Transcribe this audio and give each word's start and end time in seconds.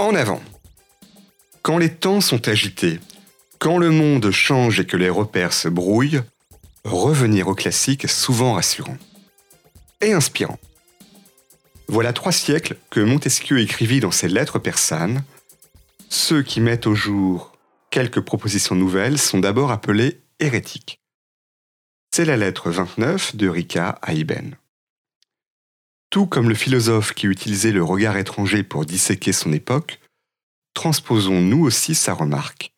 En 0.00 0.14
avant. 0.14 0.40
Quand 1.60 1.76
les 1.76 1.92
temps 1.92 2.22
sont 2.22 2.48
agités, 2.48 3.00
quand 3.58 3.76
le 3.76 3.90
monde 3.90 4.30
change 4.30 4.80
et 4.80 4.86
que 4.86 4.96
les 4.96 5.10
repères 5.10 5.52
se 5.52 5.68
brouillent, 5.68 6.22
revenir 6.84 7.48
au 7.48 7.54
classique 7.54 8.04
est 8.04 8.08
souvent 8.08 8.54
rassurant. 8.54 8.96
Et 10.00 10.14
inspirant. 10.14 10.58
Voilà 11.86 12.14
trois 12.14 12.32
siècles 12.32 12.78
que 12.88 13.00
Montesquieu 13.00 13.60
écrivit 13.60 14.00
dans 14.00 14.10
ses 14.10 14.28
lettres 14.28 14.58
persanes 14.58 15.22
Ceux 16.08 16.42
qui 16.42 16.62
mettent 16.62 16.86
au 16.86 16.94
jour 16.94 17.52
quelques 17.90 18.22
propositions 18.22 18.76
nouvelles 18.76 19.18
sont 19.18 19.38
d'abord 19.38 19.70
appelés 19.70 20.22
hérétiques. 20.38 20.98
C'est 22.10 22.24
la 22.24 22.38
lettre 22.38 22.70
29 22.70 23.36
de 23.36 23.48
Rika 23.50 23.98
à 24.00 24.14
Ibn. 24.14 24.54
Tout 26.10 26.26
comme 26.26 26.48
le 26.48 26.56
philosophe 26.56 27.14
qui 27.14 27.26
utilisait 27.26 27.70
le 27.70 27.84
regard 27.84 28.16
étranger 28.16 28.64
pour 28.64 28.84
disséquer 28.84 29.32
son 29.32 29.52
époque, 29.52 30.00
transposons 30.74 31.40
nous 31.40 31.64
aussi 31.64 31.94
sa 31.94 32.14
remarque. 32.14 32.72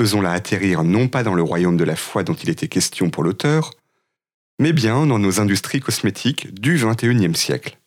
Faisons-la 0.00 0.32
atterrir 0.32 0.82
non 0.82 1.08
pas 1.08 1.22
dans 1.22 1.34
le 1.34 1.42
royaume 1.42 1.76
de 1.76 1.84
la 1.84 1.96
foi 1.96 2.24
dont 2.24 2.34
il 2.34 2.48
était 2.48 2.68
question 2.68 3.10
pour 3.10 3.22
l'auteur, 3.22 3.72
mais 4.58 4.72
bien 4.72 5.06
dans 5.06 5.18
nos 5.18 5.38
industries 5.38 5.80
cosmétiques 5.80 6.54
du 6.54 6.76
XXIe 6.76 7.34
siècle. 7.34 7.78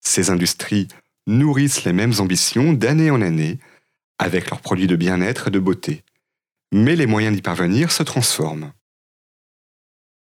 Ces 0.00 0.30
industries 0.30 0.86
nourrissent 1.26 1.84
les 1.84 1.92
mêmes 1.92 2.14
ambitions 2.20 2.72
d'année 2.72 3.10
en 3.10 3.22
année, 3.22 3.58
avec 4.18 4.50
leurs 4.50 4.60
produits 4.60 4.86
de 4.86 4.96
bien-être 4.96 5.48
et 5.48 5.50
de 5.50 5.58
beauté, 5.58 6.04
mais 6.72 6.94
les 6.94 7.06
moyens 7.06 7.34
d'y 7.34 7.42
parvenir 7.42 7.90
se 7.90 8.04
transforment. 8.04 8.72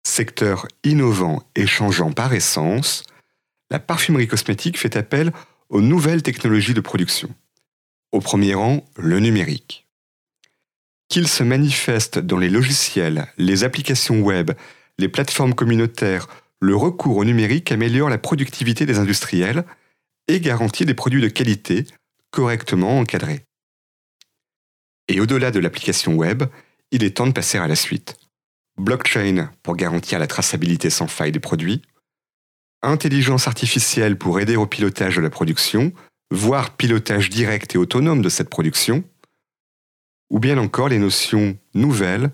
Secteur 0.09 0.69
innovant 0.85 1.43
et 1.57 1.67
changeant 1.67 2.13
par 2.13 2.33
essence, 2.33 3.03
la 3.73 3.81
parfumerie 3.81 4.29
cosmétique 4.29 4.79
fait 4.79 4.95
appel 4.95 5.33
aux 5.69 5.81
nouvelles 5.81 6.23
technologies 6.23 6.75
de 6.75 6.81
production. 6.81 7.29
Au 8.13 8.21
premier 8.21 8.55
rang, 8.55 8.85
le 8.97 9.19
numérique. 9.19 9.89
Qu'il 11.09 11.27
se 11.27 11.43
manifeste 11.43 12.21
dans 12.21 12.39
les 12.39 12.49
logiciels, 12.49 13.27
les 13.37 13.65
applications 13.65 14.21
web, 14.21 14.53
les 14.97 15.09
plateformes 15.09 15.55
communautaires, 15.55 16.29
le 16.61 16.77
recours 16.77 17.17
au 17.17 17.25
numérique 17.25 17.73
améliore 17.73 18.09
la 18.09 18.17
productivité 18.17 18.87
des 18.87 19.01
industriels 19.01 19.65
et 20.29 20.39
garantit 20.39 20.87
des 20.87 20.95
produits 20.95 21.21
de 21.21 21.29
qualité 21.29 21.85
correctement 22.31 23.01
encadrés. 23.01 23.43
Et 25.09 25.19
au-delà 25.19 25.51
de 25.51 25.59
l'application 25.59 26.15
web, 26.15 26.45
il 26.93 27.03
est 27.03 27.17
temps 27.17 27.27
de 27.27 27.33
passer 27.33 27.59
à 27.59 27.67
la 27.67 27.77
suite 27.77 28.17
blockchain 28.79 29.51
pour 29.63 29.77
garantir 29.77 30.19
la 30.19 30.27
traçabilité 30.27 30.91
sans 30.91 31.07
faille 31.07 31.33
des 31.33 31.41
produits, 31.41 31.83
intelligence 32.83 33.47
artificielle 33.47 34.17
pour 34.17 34.41
aider 34.41 34.57
au 34.57 34.67
pilotage 34.67 35.17
de 35.17 35.23
la 35.23 35.31
production, 35.31 35.93
voire 36.31 36.77
pilotage 36.77 37.31
direct 37.31 37.75
et 37.75 37.79
autonome 37.79 38.23
de 38.23 38.29
cette 38.29 38.51
production, 38.51 39.05
ou 40.31 40.41
bien 40.41 40.59
encore 40.59 40.89
les 40.89 40.99
notions 40.99 41.57
nouvelles 41.75 42.31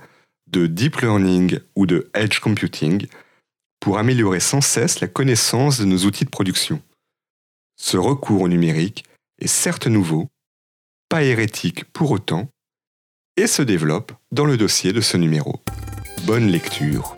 de 0.49 0.67
deep 0.67 1.01
learning 1.01 1.59
ou 1.77 1.87
de 1.87 2.11
edge 2.15 2.41
computing 2.41 3.07
pour 3.81 3.99
améliorer 3.99 4.41
sans 4.41 4.61
cesse 4.61 5.01
la 5.01 5.09
connaissance 5.09 5.79
de 5.79 5.85
nos 5.85 5.99
outils 6.05 6.25
de 6.25 6.31
production. 6.31 6.81
Ce 7.77 7.97
recours 7.97 8.43
au 8.43 8.49
numérique 8.49 9.05
est 9.41 9.49
certes 9.49 9.87
nouveau, 9.87 10.29
pas 11.09 11.25
hérétique 11.25 11.85
pour 11.93 12.11
autant, 12.13 12.49
et 13.37 13.47
se 13.47 13.63
développe 13.63 14.13
dans 14.31 14.45
le 14.45 14.57
dossier 14.57 14.93
de 14.93 15.01
ce 15.01 15.17
numéro. 15.17 15.63
Bonne 16.27 16.51
lecture. 16.51 17.15